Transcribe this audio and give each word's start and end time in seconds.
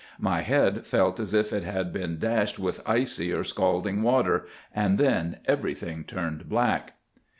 My 0.17 0.41
head 0.41 0.83
felt 0.83 1.19
as 1.19 1.31
if 1.31 1.53
it 1.53 1.63
had 1.63 1.93
been 1.93 2.17
dashed 2.17 2.57
with 2.57 2.81
icy 2.87 3.31
or 3.31 3.43
scalding 3.43 4.01
water, 4.01 4.47
and 4.73 4.97
then 4.97 5.37
everything 5.45 6.05
turned 6.05 6.49
black. 6.49 6.93